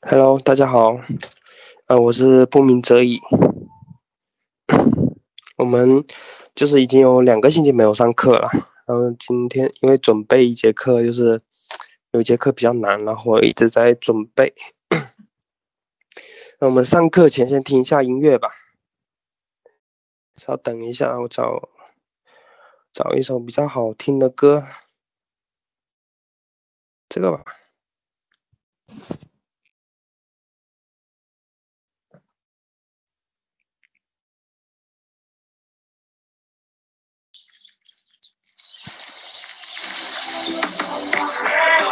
[0.00, 1.00] Hello，大家好，
[1.88, 3.18] 呃，我是不鸣则已。
[5.56, 6.04] 我们
[6.54, 8.48] 就是已经有两个星期没有上课了，
[8.86, 11.42] 然后今天因为准备一节课，就是
[12.12, 14.54] 有一节课比较难，然后一直在准备。
[16.60, 18.52] 那我们上课前先听一下音乐吧，
[20.36, 21.68] 稍等一下，我找
[22.92, 24.64] 找一首比较好听的歌，
[27.08, 27.44] 这个吧。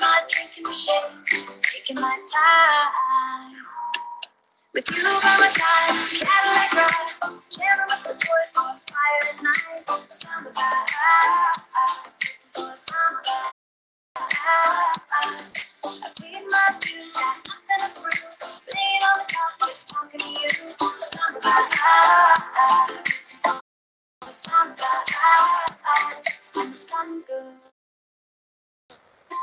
[0.00, 3.54] my drink in the shade, taking my time.
[4.74, 10.10] With you by my side, Cadillac ride, jamming with the boys on fire at night.
[10.10, 11.56] Summer vibe,
[12.76, 13.44] summer vibe.
[14.16, 18.62] I plead my dues, got nothing to prove.
[18.74, 20.50] Laying on the couch just talking to you.
[21.00, 21.72] Summer vibe,
[24.30, 27.77] summer vibe, when the sun goes.
[29.30, 29.36] 我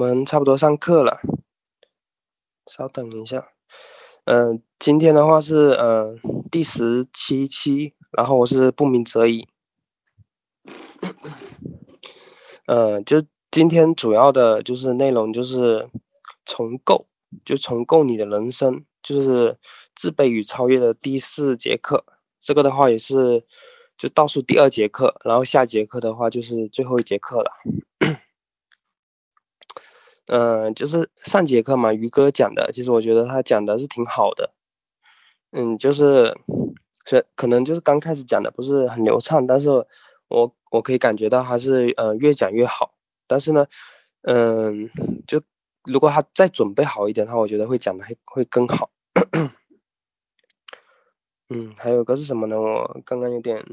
[0.00, 1.20] 我们差不多上课了，
[2.66, 3.48] 稍等一下。
[4.24, 6.18] 嗯，今天的话是嗯
[6.50, 9.46] 第十七期，然后我是不鸣则已。
[12.64, 15.90] 嗯，就今天主要的就是内容就是
[16.46, 17.06] 重构，
[17.44, 19.58] 就重构你的人生，就是
[19.94, 22.06] 自卑与超越的第四节课。
[22.38, 23.44] 这个的话也是
[23.98, 27.52] 就倒数第二节课，然后下节课的话就是最后一节课了。
[30.32, 34.52] 嗯，就是上节课嘛，于哥讲的，其实我觉得他讲的是挺好的。
[35.50, 36.38] 嗯，就是
[37.04, 39.68] 是可能就是刚开始讲的不是很流畅，但是
[40.28, 42.94] 我我可以感觉到他是呃越讲越好。
[43.26, 43.66] 但是呢，
[44.22, 44.88] 嗯，
[45.26, 45.42] 就
[45.82, 48.92] 如果他再准备好一点的话，我觉得会讲的会会更好。
[51.50, 52.56] 嗯，还有个是什么呢？
[52.56, 53.66] 我刚刚有点，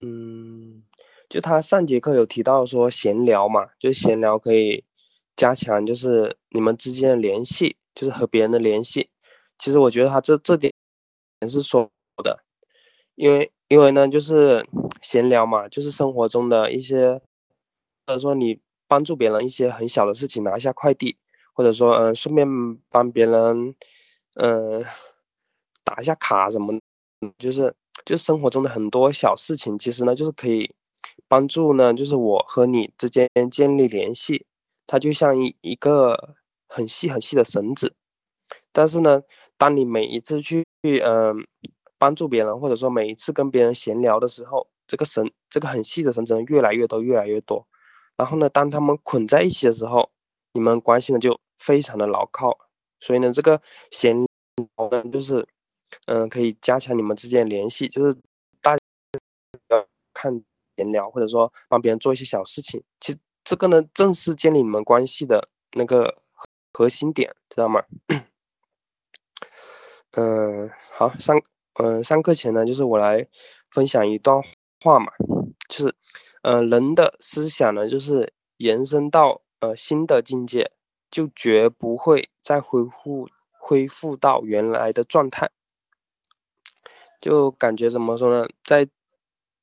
[0.00, 0.84] 嗯。
[1.30, 4.84] 就他上节课有提到说闲聊嘛，就闲聊可以
[5.36, 9.08] 加强就是你们之间的联系，就是和别人的联系。
[9.56, 10.72] 其实我觉得他这这点
[11.40, 11.88] 也是说
[12.24, 12.42] 的，
[13.14, 14.66] 因为因为呢就是
[15.02, 17.20] 闲聊嘛，就是生活中的一些，
[18.06, 21.16] 或者说你帮助别人一些很小的事情，拿一下快递，
[21.54, 22.44] 或者说嗯顺便
[22.88, 23.76] 帮别人
[24.34, 24.84] 嗯
[25.84, 26.80] 打一下卡什么，
[27.38, 27.72] 就是
[28.04, 30.74] 就生活中的很多小事情，其实呢就是可以。
[31.30, 34.44] 帮助呢，就是我和你之间建立联系，
[34.88, 36.34] 它就像一一个
[36.66, 37.94] 很细很细的绳子。
[38.72, 39.22] 但是呢，
[39.56, 41.46] 当你每一次去嗯
[41.98, 47.64] 帮助别人，或者说每一次跟别人闲聊的时候，这个绳这个很细的绳子越来越多，越来越多。
[48.16, 50.10] 然后呢，当他们捆在一起的时候，
[50.54, 52.58] 你们关系呢就非常的牢靠。
[52.98, 53.62] 所以呢，这个
[53.92, 54.16] 闲
[54.76, 55.46] 聊呢，就是
[56.06, 58.18] 嗯可以加强你们之间联系，就是
[58.60, 58.76] 大
[59.68, 60.42] 家看。
[60.80, 66.16] 闲聊，或者说帮别人做一些小事情，其实这个呢，正是建立你们关系的那个
[66.72, 67.84] 核心点，知道吗？
[70.12, 71.36] 嗯，好，上
[71.74, 73.26] 嗯上课前呢，就是我来
[73.70, 74.42] 分享一段
[74.80, 75.12] 话嘛，
[75.68, 75.94] 就是
[76.42, 80.72] 嗯人的思想呢，就是延伸到呃新的境界，
[81.10, 85.50] 就绝不会再恢复恢复到原来的状态，
[87.20, 88.88] 就感觉怎么说呢，在。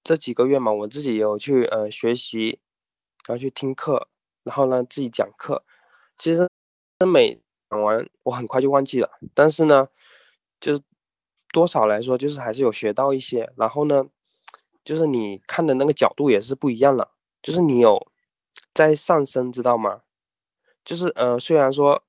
[0.08, 2.62] 这几个月嘛，我自己有去呃学习，
[3.28, 4.08] 然后去听课，
[4.46, 5.66] 然后呢自己讲课。
[6.18, 6.50] 其实
[7.06, 9.90] 每讲完我很快就忘记了，但是呢，
[10.62, 10.82] 就是
[11.52, 13.52] 多少来说，就是还是有学到一些。
[13.58, 14.08] 然后呢，
[14.86, 17.12] 就是你看的那个角度也是不一样了，
[17.42, 18.08] 就是你有
[18.74, 20.04] 在上升，知道吗？
[20.86, 22.02] 就是呃，虽然说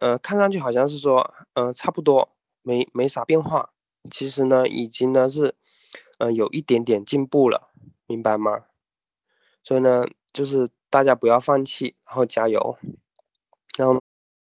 [0.00, 3.70] 呃看上去好像是说呃差不多没没啥变化，
[4.10, 5.54] 其实呢已经呢是
[6.20, 7.72] 呃有一点点进步了，
[8.06, 8.66] 明白吗？
[9.64, 12.78] 所以呢，就是大家不要放弃，然后加油。
[13.76, 14.00] 然后，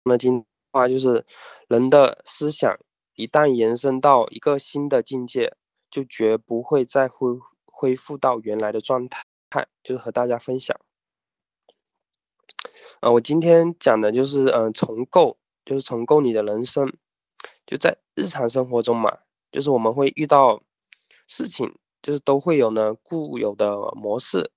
[0.04, 1.26] 那今话就是
[1.68, 2.78] 人的思想
[3.14, 5.54] 一旦延伸到一个新的境界，
[5.90, 7.28] 就绝不会再恢
[7.66, 9.22] 恢复到原来的状态。
[9.84, 10.76] 就是和大家分享。
[12.98, 16.92] 呃，我今天讲的就是嗯重构，就是重构你的人生。
[17.64, 19.18] 就在日常生活中嘛，
[19.52, 20.60] 就是我们会遇到
[21.26, 24.50] 事情，就是都会有呢固有的模式。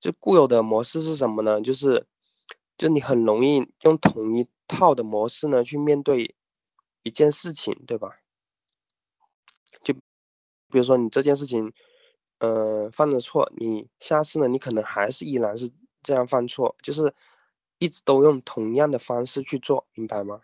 [0.00, 1.60] 就固有的模式是什么呢？
[1.60, 2.06] 就是，
[2.76, 6.36] 就你很容易用同一套的模式呢去面对
[7.02, 8.18] 一件事情，对吧？
[9.82, 11.72] 就比如说你这件事情，
[12.38, 15.72] 呃，犯了错，你下次呢，你可能还是依然是
[16.02, 17.12] 这样犯错，就是
[17.78, 20.40] 一直都用同样的方式去做，明白吗？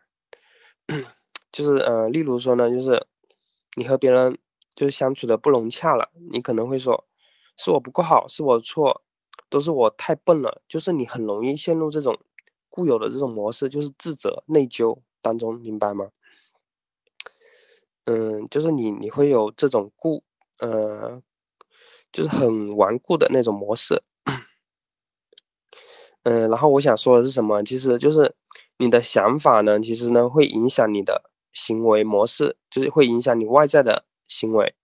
[1.53, 3.07] 就是呃，例如说呢，就是
[3.77, 4.37] 你和别人
[4.75, 7.07] 就是相处的不融洽了，你可能会说，
[7.57, 9.03] 是我不够好，是我错。
[9.51, 12.19] 都是我太笨了，就是你很容易陷入这种
[12.71, 16.09] 固有的这种模式，就是自责、内疚当中，明白吗？
[18.07, 20.25] 嗯，就是你你会有这种固，
[20.59, 21.23] 呃，
[22.11, 24.03] 就是很顽固的那种模式。
[26.25, 27.63] 嗯，然后我想说的是什么？
[27.63, 28.35] 其实就是
[28.79, 34.05] 你的想法呢，其实呢会影响你的行为模式，就是会影响你外在的
[34.35, 34.75] 行为。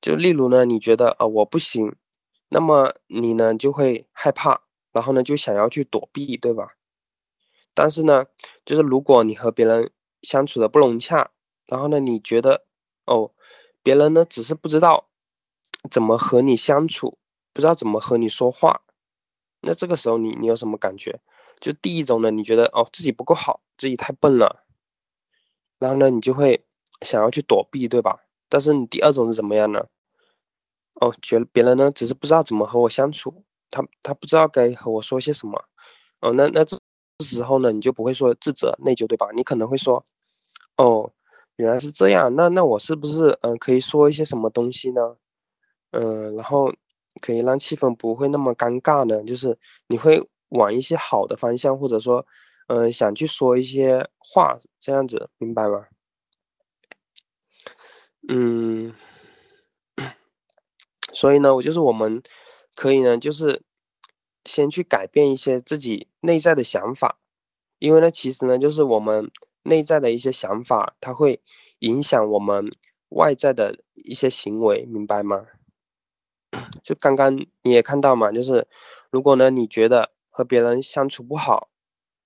[0.00, 1.96] 就例如呢，你觉得啊我不行。
[2.50, 6.76] 那么你呢就会害怕，然后呢就想要去躲避，对吧？
[7.74, 8.24] 但是呢，
[8.64, 9.90] 就是如果你和别人
[10.22, 11.30] 相处的不融洽，
[11.66, 12.64] 然后呢你觉得
[13.06, 13.32] 哦，
[13.82, 15.08] 别人呢只是不知道
[15.90, 17.18] 怎么和你相处，
[17.52, 18.82] 不知道怎么和你说话，
[19.60, 21.20] 那这个时候你你有什么感觉？
[21.60, 24.64] 就第一种呢，你觉得哦自己不够好，自己太笨了，
[25.78, 26.64] 然后呢你就会
[27.02, 28.20] 想要去躲避，对吧？
[28.48, 29.86] 但是你第二种是怎么样呢？
[31.00, 35.64] 哦，觉得别人呢，只是不知道怎么和我相处，他他不知道该和我说些什么。
[36.20, 36.76] 哦，那那这
[37.24, 39.28] 时候呢，你就不会说自责内疚，对吧？
[39.34, 40.04] 你可能会说，
[40.76, 41.12] 哦，
[41.56, 45.16] 原来是这样，那那我是不是嗯可以说一些什么东西呢？
[45.92, 46.72] 嗯，然后
[47.20, 49.22] 可以让气氛不会那么尴尬呢？
[49.24, 49.56] 就是
[49.86, 52.26] 你会往一些好的方向，或者说
[52.68, 55.86] 嗯想去说一些话，这样子，明白吗？
[58.28, 58.92] 嗯。
[61.14, 62.22] 所以呢，我就是我们，
[62.74, 63.62] 可以呢，就是
[64.44, 67.18] 先去改变一些自己内在的想法，
[67.78, 69.30] 因为呢，其实呢，就是我们
[69.62, 71.40] 内在的一些想法，它会
[71.80, 72.70] 影响我们
[73.08, 75.46] 外在的一些行为，明白吗？
[76.84, 78.68] 就刚刚你也看到嘛，就是
[79.10, 81.68] 如果呢，你觉得和别人相处不好，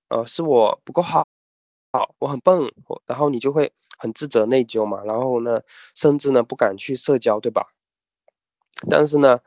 [0.09, 1.27] 呃，是我不够好，
[1.93, 2.61] 好，我很笨，
[3.07, 3.73] 然后你就会
[4.03, 5.61] 很自责内疚嘛，然后呢，
[5.95, 7.69] 甚至呢，不敢去社交，对吧？
[8.91, 9.39] 但是呢，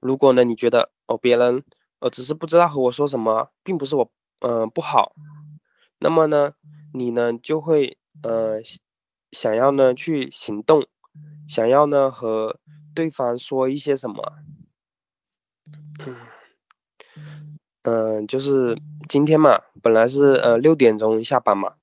[0.00, 1.62] 如果呢，你觉得哦，别人
[1.98, 5.14] 呃只是不知道和我说什么，并不是我嗯不好，
[5.98, 6.54] 那么呢，
[6.94, 8.62] 你呢就会呃
[9.32, 10.86] 想要呢去行动，
[11.46, 12.58] 想要呢和
[12.94, 14.32] 对方说一些什么，
[17.82, 18.80] 嗯，就是
[19.10, 21.74] 今天嘛，本来是呃六点钟下班嘛，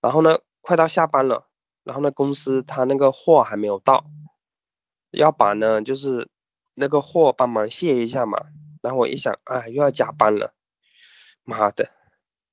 [0.00, 1.46] 然后呢快到下班了，
[1.84, 4.04] 然后呢公司他那个货还没有到。
[5.12, 6.28] 要把呢，就是
[6.74, 8.46] 那个货帮忙卸一下嘛。
[8.82, 10.52] 然后我一想，哎，又要加班了，
[11.44, 11.88] 妈的，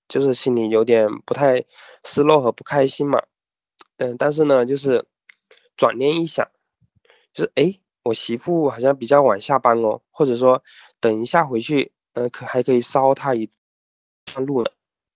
[0.07, 1.65] 就是心里有点不太
[2.03, 3.23] 失落和不开心嘛。
[3.97, 5.05] 嗯，但是呢，就是
[5.75, 6.47] 转念一想，
[7.33, 10.63] 就是哎，我媳妇好像比较晚下班哦，或者说
[10.99, 13.49] 等一下回去，嗯，可还可以捎她一
[14.25, 14.71] 段路呢。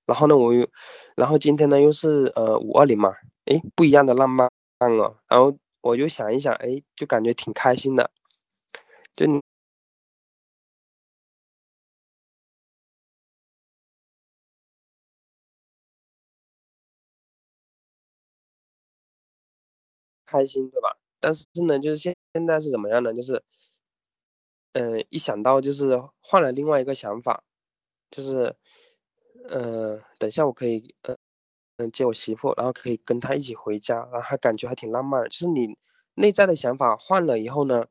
[0.05, 0.67] 然后呢，我又，
[1.15, 3.13] 然后今天呢又是呃五二零嘛，
[3.47, 4.47] 哎，不一样的浪漫
[4.79, 5.17] 哦。
[5.27, 5.57] 然后。
[5.85, 8.09] 我就想一想，哎，就感觉挺开心的，
[9.15, 9.39] 就你
[20.27, 20.97] 开心对吧？
[21.19, 23.13] 但是呢，就是现现在是怎么样呢？
[23.13, 23.41] 就是，
[24.75, 27.41] 嗯，一想到就是换了另外一个想法，
[28.11, 28.55] 就是，
[29.49, 31.14] 嗯，等下我可以，嗯。
[31.77, 35.23] 嗯，接我媳妇，然后可以跟她一起回家，然后还感觉还挺浪漫。
[35.25, 35.77] 就是你
[36.13, 37.87] 内在的想法换了以后呢，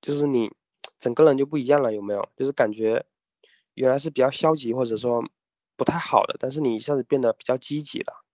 [0.00, 0.50] 就是你
[0.98, 2.28] 整个人就不一样了，有没有？
[2.36, 3.04] 就是感觉
[3.74, 5.22] 原来是比较消极或者说
[5.76, 8.24] 不太好的，但是你一下子变得比较积极了。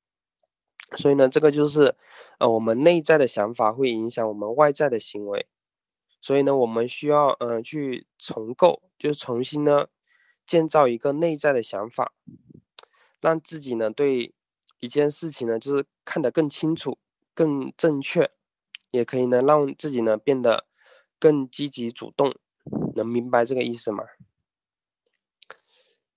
[0.96, 1.96] 所以呢，这个就是
[2.38, 5.48] 呃我们内在的想法会影响我们外在的行为。
[6.20, 9.88] 所以呢，我们需要嗯去重构，就是重新呢
[10.46, 12.12] 建造一个内在的想法，
[13.20, 14.34] 让自己呢对
[14.80, 16.98] 一件事情呢就是看得更清楚、
[17.34, 18.30] 更正确，
[18.90, 20.66] 也可以呢让自己呢变得
[21.18, 22.34] 更积极主动。
[22.94, 24.04] 能明白这个意思吗？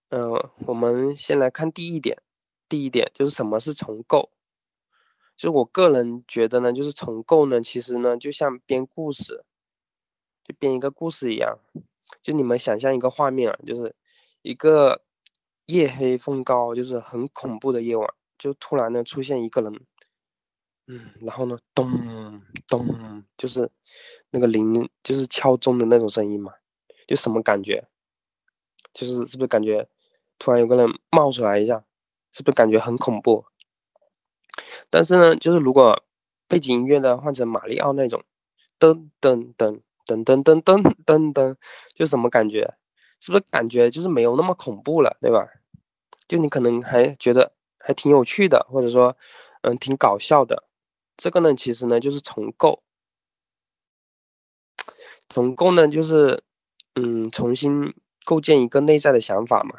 [0.10, 2.22] 嗯，我们先来看第一点。
[2.68, 4.32] 第一点就是什么是重构？
[5.36, 9.44] 就我个人觉得呢，就是重构呢，其实呢就像编故事，
[10.44, 11.60] 就编一个故事一样。
[12.22, 13.96] 就你们想象一个画面啊，就是
[14.42, 15.04] 一个
[15.66, 19.86] 夜黑风高，就是很恐怖的夜晚，就突然呢出现一个人。
[20.88, 23.69] 嗯，然后呢，咚咚，就是
[24.31, 26.53] 那个铃，就是敲钟的那种声音嘛，
[27.05, 27.88] 就什么感觉？
[28.91, 29.88] 就是是不是感觉
[30.39, 31.86] 突然有个人冒出来一下，
[32.31, 33.46] 是不是感觉很恐怖？
[34.89, 36.03] 但是呢，就是如果
[36.48, 38.24] 背景音乐呢换成马里奥那种，
[38.79, 41.55] 噔噔噔噔噔噔噔噔噔，
[41.93, 42.74] 就什么感觉？
[43.19, 45.48] 是不是感觉就是没有那么恐怖了，对吧？
[46.27, 49.18] 就你可能还觉得还挺有趣的，或者说，
[49.62, 50.66] 嗯，挺搞笑的。
[51.18, 52.84] 这个呢，其实呢就是重构，
[55.28, 56.44] 重构呢就是，
[56.96, 57.94] 嗯，重新
[58.24, 59.76] 构建一个内在的想法嘛，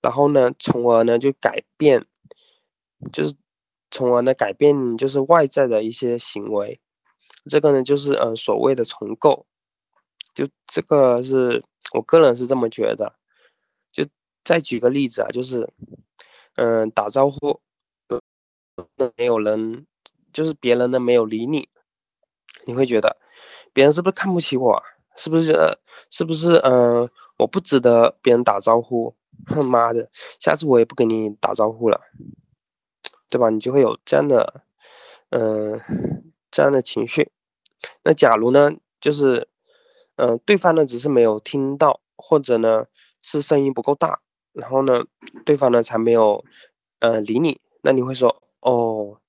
[0.00, 2.06] 然后呢，从而呢就改变，
[3.12, 3.34] 就是
[3.90, 6.80] 从而呢改变就是外在的一些行为，
[7.48, 9.46] 这个呢就是呃所谓的重构，
[10.34, 13.14] 就这个是我个人是这么觉得，
[13.90, 14.06] 就
[14.44, 15.68] 再举个例子啊，就是，
[16.56, 17.60] 嗯，打招呼，
[19.16, 19.86] 没有人。
[20.32, 21.66] 就是别人呢没有理你，
[22.66, 23.16] 你会觉得
[23.72, 24.82] 别人是不是看不起我？
[25.16, 27.08] 是不是觉得是不是嗯
[27.38, 29.16] 我不值得别人打招呼？
[29.46, 32.02] 哼妈的，下次我也不跟你打招呼了，
[33.30, 33.48] 对吧？
[33.48, 34.64] 你就会有这样的
[35.30, 35.80] 嗯
[36.50, 37.32] 这样的情绪。
[38.02, 39.48] 那假如呢，就是
[40.16, 42.84] 嗯对方呢只是没有听到，或者呢
[43.22, 44.20] 是声音不够大，
[44.56, 45.04] 然后呢
[45.44, 46.44] 对方呢才没有
[47.00, 49.20] 呃理你，那你会说哦。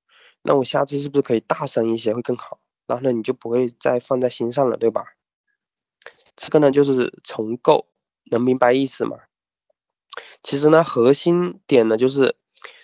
[0.43, 2.59] 那我下次是不是可以大声一些会更好？
[2.85, 5.03] 然后呢，你就不会再放在心上了，对吧？
[6.37, 7.87] 这个呢就是重构，
[8.31, 9.17] 能明白意思吗？
[10.41, 12.37] 其实呢，核心点呢就是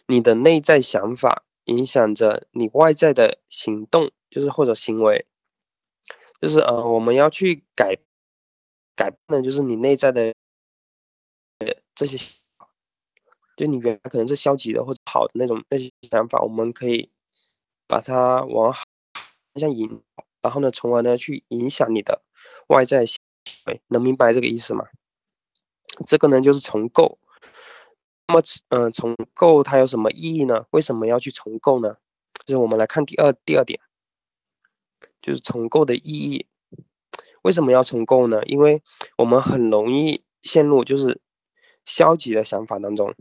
[0.07, 5.25] 你的内在想法影响着你外在的行动，就是或者行为，
[6.41, 7.97] 就是呃，我们要去改
[8.93, 10.35] 改变的就是你内在的
[12.07, 12.35] 这些，
[13.57, 17.09] 就你原来可能是消极的或者好的那种那些想法，我们可以。
[17.85, 18.81] 把它往好
[19.53, 20.01] 方向引，
[20.41, 22.23] 然后呢，从而呢去影响你的
[22.67, 23.19] 外在行
[23.67, 24.85] 为，能明白这个意思吗？
[26.05, 27.19] 这个呢就是重构。
[28.27, 30.65] 那么，嗯，重构它有什么意义呢？
[30.71, 31.97] 为什么要去重构呢？
[32.45, 33.79] 就是我们来看第二第二点，
[35.21, 36.47] 就是重构的意义。
[37.43, 38.43] 为什么要重构呢？
[38.45, 38.81] 因为
[39.17, 41.21] 我们很容易陷入就是
[41.85, 43.13] 消极的想法当中。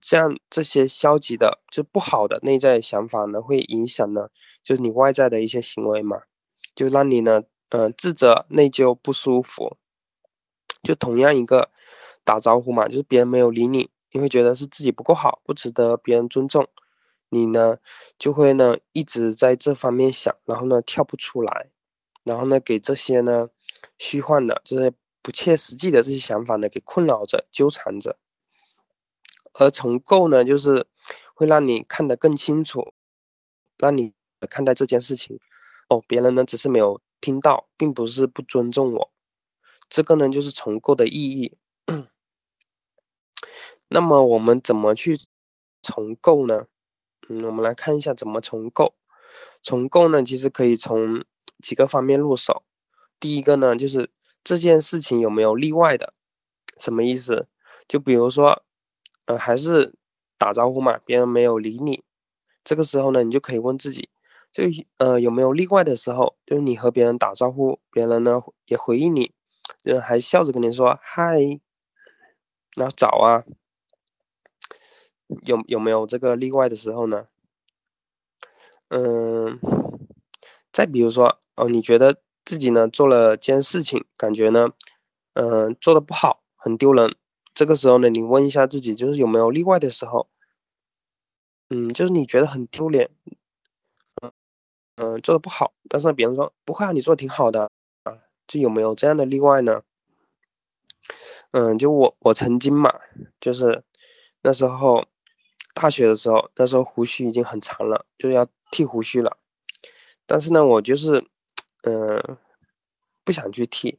[0.00, 4.28] 这样这些消极的就不好的内在想法呢，会影响呢，
[4.62, 6.20] 就是你外在的一些行为嘛，
[6.74, 9.78] 就让你呢，嗯，自责、内疚、不舒服。
[10.82, 11.70] 就同样一个
[12.22, 16.68] 打招呼嘛，就是别人没有理你，你会觉得是自己不够好，不值得别人尊重，
[17.30, 17.78] 你呢
[18.18, 21.70] 就会呢一直在这方面想，然后呢跳不出来，
[22.22, 23.48] 然后呢给这些呢
[23.96, 24.92] 虚幻的、这些
[25.24, 28.18] 不切实际的这些想法呢给困扰着、纠缠着。
[29.54, 30.86] 而重构呢，就是
[31.34, 32.92] 会让你看得更清楚，
[33.78, 34.12] 让你
[34.50, 35.40] 看待这件事情。
[35.88, 39.10] 哦，别人呢只是没有听到，并不是不尊重我。
[39.88, 41.56] 这个呢就是重构的意义。
[43.88, 45.18] 那么我们怎么去
[45.82, 46.66] 重构呢？
[47.30, 48.94] 嗯，我们来看一下怎么重构。
[49.62, 51.24] 重构呢，其实可以从
[51.62, 52.62] 几个方面入手。
[53.18, 54.10] 第一个呢，就是
[54.44, 56.14] 这件事情有没有例外的？
[56.78, 57.48] 什么意思？
[57.88, 58.62] 就比如说。
[59.26, 59.94] 呃，还是
[60.36, 62.04] 打招呼嘛，别人没有理你，
[62.62, 64.10] 这个时候呢，你就可以问自己，
[64.52, 64.64] 就
[64.98, 69.32] 呃有没有例外的时候，就是你和别人打招呼，别人呢也回应你，
[69.82, 71.58] 就还笑着跟你说嗨，
[72.76, 73.44] 那早啊，
[75.46, 77.26] 有有没有这个例外的时候呢？
[78.88, 79.58] 嗯，
[80.70, 84.70] 再比如说哦，你觉得自己呢做了件事情，感觉呢，
[85.34, 87.16] 嗯，做的不好，很丢人。
[87.54, 90.28] 这个时候呢，你问一下自己，就是有没有例外的时候，
[91.70, 93.10] 嗯，就是你觉得很丢脸，
[94.22, 94.32] 嗯
[94.96, 97.70] 嗯，做的不好，但是别人说不会啊，你做的挺好的
[98.02, 99.82] 啊，就有没有这样的例外呢？
[101.52, 102.92] 嗯，就我我曾经嘛，
[103.40, 103.84] 就是
[104.42, 105.06] 那时候
[105.74, 109.36] 大学的时候，那时候胡须已经很长了，就要剃胡须了。
[110.26, 111.24] 但是呢，我就是
[111.84, 112.38] 嗯
[113.24, 113.98] 不想去剃，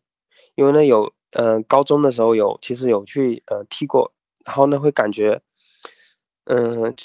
[0.56, 4.14] 因为呢有嗯高中的时候有其实有去呃剃过，
[4.46, 5.42] 然后呢会感觉
[6.46, 6.96] 嗯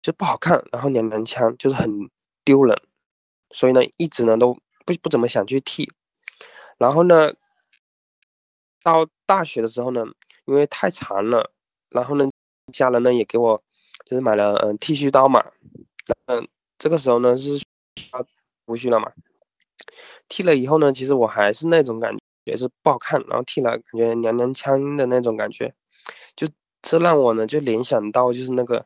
[0.00, 2.10] 就不好看，然后娘娘腔，就是很
[2.44, 2.80] 丢人，
[3.50, 4.54] 所以呢一直呢都
[4.86, 5.92] 不不怎么想去剃。
[6.78, 7.32] 然后呢。
[8.80, 10.06] 到大学的时候呢，
[10.46, 11.52] 因为太长了，
[11.90, 12.30] 然后呢，
[12.72, 13.62] 家人呢也给我
[14.06, 15.44] 就是买了嗯剃须刀嘛，
[16.26, 17.60] 嗯，这个时候呢是
[18.12, 18.26] 要
[18.64, 19.12] 胡须了嘛，
[20.38, 22.16] 剃了以后呢，其实我还是那种感
[22.46, 25.74] 觉是不好看，然后剃了感觉娘娘腔的那种感觉，
[26.36, 26.46] 就
[26.80, 28.80] 这让我呢就联想到就是那个《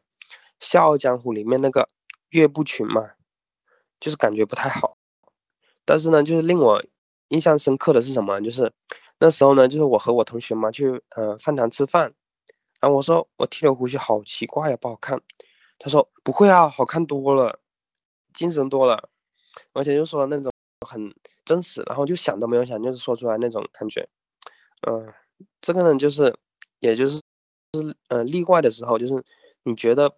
[0.61, 1.87] 笑傲江湖》里面那个
[2.31, 3.11] 岳不群嘛，
[4.01, 4.97] 就是感觉不太好，
[5.85, 6.83] 但是呢，就是令我
[7.29, 8.73] 印象深刻的是什么，就是。
[9.19, 12.13] 那时候呢，就是我和我同学嘛去呃饭堂吃饭，
[12.81, 15.21] 然后我说我剃了胡须好奇怪呀，不好看。
[15.79, 17.61] 他说不会啊，好看多了，
[18.35, 19.11] 精神多了，
[19.75, 20.51] 而且就说那种
[20.85, 24.09] 很真实，然后就想都没有想，就是说出来那种感觉。
[24.87, 25.13] 嗯，
[25.61, 26.37] 这个呢就是，
[26.81, 29.25] 也就是是呃例外的时候，就是
[29.65, 30.11] 你觉得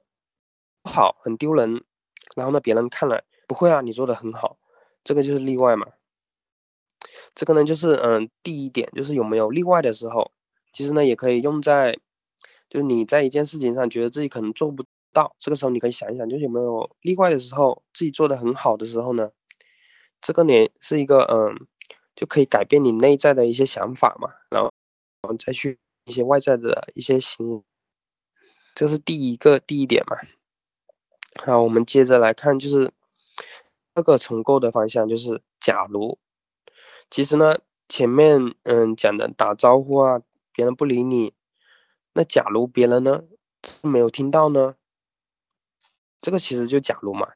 [0.82, 1.84] 不好很丢人，
[2.36, 4.58] 然后呢别人看了不会啊，你做的很好，
[5.02, 5.86] 这个就是例外嘛。
[7.34, 10.32] 这个呢，就是嗯，第一点就是有没有例外的时候，
[10.72, 11.98] 其实呢也可以用在，
[12.68, 19.30] 就是你在一件事情上觉得自己可能做不到，这个时候你可以想一想，就是有没有例外的时候，自己做的很好的时候呢？
[20.24, 21.66] 这个呢是一个嗯，
[22.16, 24.72] 就可以改变你内在的一些想法嘛，然后
[25.20, 27.62] 然后再去一些外在的一些行为，
[28.74, 30.16] 这是第一个第一点嘛。
[31.44, 32.90] 好，我们接着来看，就是
[33.92, 36.18] 二个重构的方向，就是假如。
[37.10, 40.22] 其实呢，前面嗯讲的打招呼啊，
[40.54, 41.34] 别人不理你，
[42.14, 43.24] 那假如别人呢
[43.62, 44.76] 是没有听到呢，
[46.22, 47.34] 这个其实就假如嘛。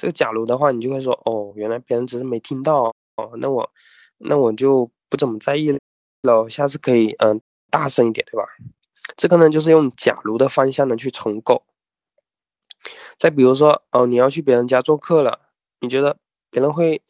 [0.00, 3.70] 这个假如的话，你就会说哦，原来别人只是没听到哦，那我
[4.16, 5.78] 那我就不怎么在意
[6.22, 8.48] 了，下次可以嗯大声一点，对吧？
[9.18, 11.64] 这个呢就是用假如的方向呢去重构。
[13.18, 15.38] 再比如说哦，你要去别人家做客了，
[15.80, 16.16] 你觉得
[16.48, 17.02] 别人会？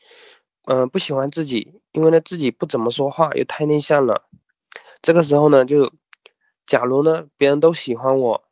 [0.64, 4.28] 嗯，不喜欢自己，因为呢自己不怎么说话，又太内向了。
[5.00, 5.92] 这个时候呢，就
[6.66, 8.42] 假如呢别人都喜欢我，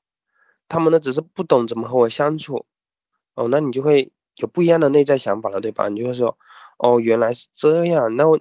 [0.68, 2.66] 他们呢只是不懂怎么和我相处，
[3.35, 5.88] 哦，那你就会有不一样的内在想法了，对吧？
[5.88, 6.37] 你就会说，
[6.79, 8.40] 哦，原来是这样，那我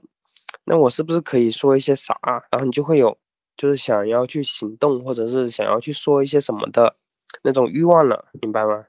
[0.66, 2.20] 那我是不是可以说一些啥？
[2.52, 3.18] 然后你就会有
[3.56, 6.96] 就是想要去行动，或者是想要去说一些什么的
[7.44, 8.86] 那种欲望了，明白吗？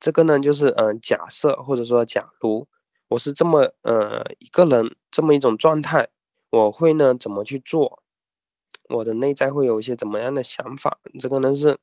[0.00, 2.66] 这个呢就是嗯假设或者说假如。
[3.08, 6.08] 我是这么呃一个人，这么一种状态，
[6.50, 8.02] 我会呢怎么去做？
[8.88, 10.98] 我的内在会有一些怎么样的想法？
[11.20, 11.78] 这个呢是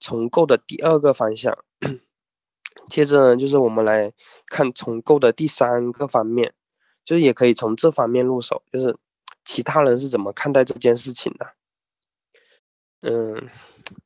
[0.00, 1.56] 重构的第二个方向。
[2.88, 4.12] 接着呢就是我们来
[4.46, 6.54] 看重构的第三个方面，
[7.04, 8.96] 就是也可以从这方面入手，就是
[9.44, 11.54] 其他人是怎么看待这件事情的。
[13.02, 13.48] 嗯，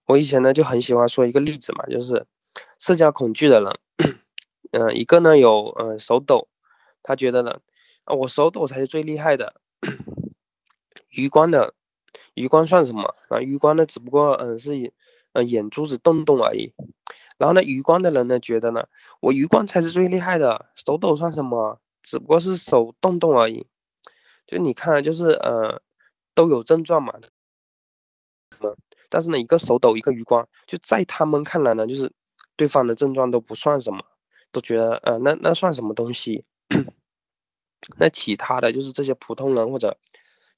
[0.07, 2.27] 我以前呢就很喜欢说一个例子嘛，就是
[2.79, 3.79] 社交恐惧的人，
[4.73, 6.49] 嗯，一个呢有呃手抖。
[7.03, 7.61] 他觉得呢，
[8.05, 9.55] 啊，我手抖才是最厉害的。
[11.09, 11.75] 余光的，
[12.35, 13.41] 余光算什么啊？
[13.41, 14.93] 余光呢，只不过嗯是，
[15.33, 16.75] 嗯眼珠子动动而已。
[17.41, 18.87] 然后呢，余光的人呢，觉得呢，
[19.21, 21.81] 我余光才是最厉害的，手抖算什么？
[22.03, 23.67] 只不过是手动动而已。
[24.47, 25.81] 就你看，就是呃，
[26.35, 27.15] 都有症状嘛。
[29.09, 32.13] 但是呢，一个手抖，一个余光，就在他们看来呢，就是
[32.57, 34.05] 对方的症状都不算什么，
[34.53, 36.45] 都觉得呃，那那算什么东西？
[37.97, 39.97] 那其他的就是这些普通人或者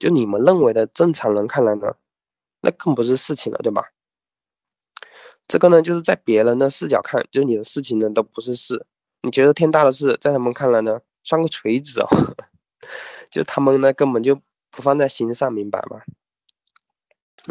[0.00, 1.94] 就你们认为的正常人看来呢，
[2.60, 3.84] 那更不是事情了，对吧？
[5.48, 8.86] 这个呢，就是在别人的视角看，就是你的事情呢都不是事。
[9.22, 12.08] 你觉得天大的事，在他们看来呢，算个锤子哦。
[13.30, 14.34] 就他们呢根本就
[14.70, 16.02] 不放在心上，明白吗？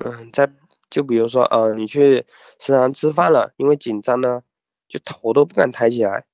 [0.03, 0.51] 嗯，在
[0.89, 2.25] 就比如说，呃，你去
[2.59, 4.43] 食堂吃饭了，因为紧张呢，
[4.87, 6.25] 就头都不敢抬起来。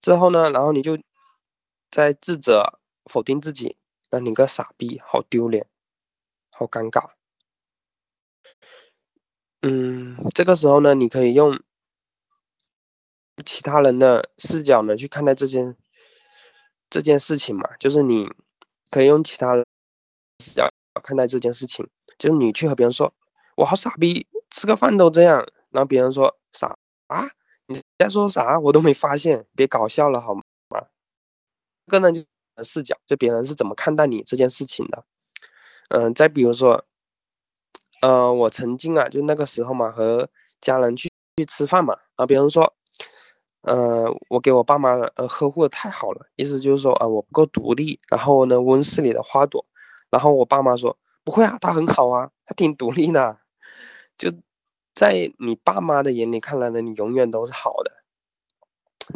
[0.00, 0.98] 之后呢，然后你就。
[1.92, 3.76] 在自责、否定自己，
[4.12, 5.66] 那你个傻逼，好丢脸，
[6.52, 7.10] 好尴尬。
[9.62, 11.60] 嗯，这个时候呢，你可以用
[13.44, 15.76] 其他人的视角呢去看待这件
[16.88, 18.28] 这件事情嘛，就是你
[18.90, 19.54] 可以用其他
[20.38, 20.70] 视角
[21.02, 23.12] 看待这件事情，就是你去和别人说，
[23.56, 26.76] 我好傻逼，吃个饭都这样，然后别人说傻
[27.08, 27.28] 啊，
[27.66, 28.58] 你在说啥？
[28.58, 30.42] 我都没发现，别搞笑了好吗？
[31.86, 32.24] 个呢就
[32.62, 35.04] 视角，就别人是怎么看待你这件事情的，
[35.88, 36.84] 嗯，再比如说，
[38.00, 40.28] 呃，我曾经啊，就那个时候嘛，和
[40.60, 42.72] 家人去去吃饭嘛，啊，别人说，
[43.62, 49.66] 呃，我给我爸妈呃呵护的太好了，意思就是说啊，我不够独立，然后呢，温室里的花朵，
[50.10, 53.38] 然后我爸妈说，不会啊，他很好啊，他挺独立的，
[54.16, 54.32] 就
[54.94, 57.92] 在你爸妈的眼里看来呢，你永远都是好的。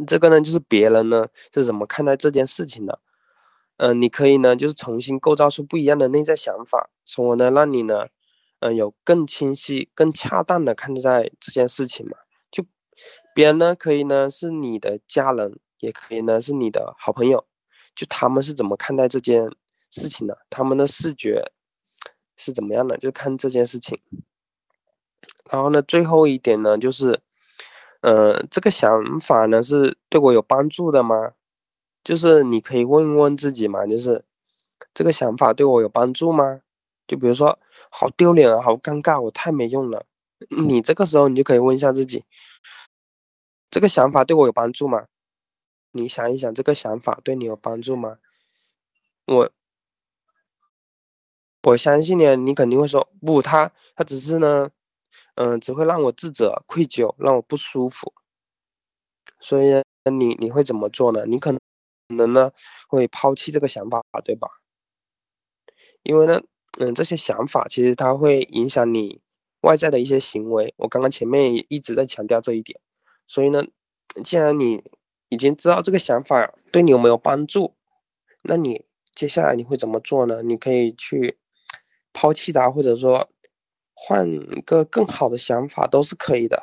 [0.06, 3.00] 这个呢，就是别人呢是怎么看待这件事情的。
[3.76, 8.06] 嗯，你可以呢，就是重新构造出不一样的内在想法，从而呢，让你呢，
[8.64, 12.16] 嗯，有更清晰、更恰当的看待这件事情嘛。
[12.50, 12.64] 就
[13.34, 17.46] 别人呢，可以呢是你的家人，也可以呢是你的好朋友，
[17.94, 19.54] 就他们是怎么看待这件
[19.90, 21.52] 事情的，他们的视觉
[22.38, 24.00] 是怎么样的，就看这件事情。
[25.50, 27.20] 然后呢，最后一点呢，就是，
[28.00, 31.32] 嗯，这个想法呢是对我有帮助的吗？
[32.02, 34.24] 就是你可以问问自己嘛，就是
[34.94, 36.62] 这个想法对我有帮助吗？
[37.06, 37.58] 就比如说，
[37.90, 40.06] 好丢脸啊，好尴尬，我太没用了。
[40.50, 42.24] 你这个时候你就可以问一下自己，
[43.70, 45.06] 这个想法对我有帮助吗？
[45.92, 48.18] 你想一想，这个想法对你有帮助吗？
[49.28, 49.50] 我
[51.62, 54.70] 我相信你，你肯定会说不，他他只是呢，
[55.36, 58.12] 嗯，只会让我自责、愧疚，让我不舒服。
[59.40, 61.24] 所以呢你你会怎么做呢？
[61.26, 61.58] 你可能。
[62.06, 62.50] 可能呢
[62.86, 64.46] 会抛弃这个想法，对吧？
[66.04, 66.40] 因为呢，
[66.78, 69.20] 嗯，这些想法其实它会影响你
[69.60, 70.74] 外在的一些行为。
[70.76, 72.80] 我刚刚前面也一直在强调这一点。
[73.26, 73.64] 所以呢，
[74.24, 74.82] 既然你
[75.28, 77.74] 已经知道这个想法对你有没有帮助，
[78.42, 78.84] 那你
[79.14, 80.42] 接下来你会怎么做呢？
[80.42, 81.38] 你可以去
[82.12, 83.30] 抛弃它，或者说
[83.94, 84.28] 换
[84.64, 86.62] 个更好的想法都是可以的。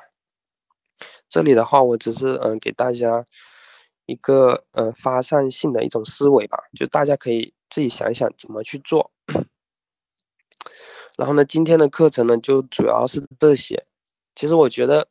[1.29, 3.25] 这里的话，我只是嗯给大家。
[4.07, 9.09] 一个呃发散性的一种思维吧，就大家可以自己想一想怎么去做。
[11.21, 13.85] 然后呢，今天的课程呢就主要是这些。
[14.33, 15.07] 其实我觉得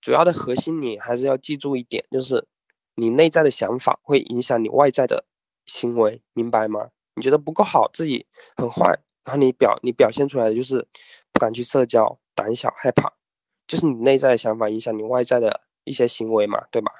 [0.00, 2.46] 主要的核心你还是要记住一点，就是
[2.94, 5.24] 你内在的想法会影响你外在的
[5.66, 6.90] 行为，明白吗？
[7.16, 10.86] 你觉得不够好，自己很坏，然后你表你表现出来的就是
[11.32, 13.14] 不敢去社交、胆小、害怕，
[13.66, 16.92] 就是你内在的想法影响你外在的一些行为嘛，对吧？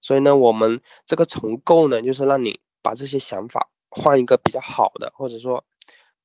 [0.00, 5.64] 所以呢，我们这个重构呢，就是让你把这些想法换一个比较好的，或者说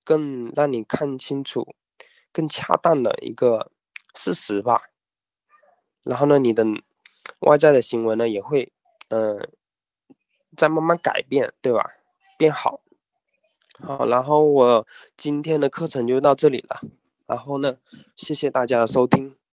[0.08, 1.76] 更让你看清楚、
[2.32, 3.72] 更恰当的一个
[4.16, 4.84] 事实吧。
[6.04, 6.64] 然后呢，你的
[7.40, 8.72] 外在的行为呢，也会
[9.10, 9.50] 嗯
[10.56, 11.92] 在慢慢改变，对吧？
[12.38, 12.80] 变好。
[13.80, 16.80] 好，然后我今天的课程就到这里了。
[17.26, 17.78] 然后呢，
[18.16, 19.38] 谢谢大家的收听。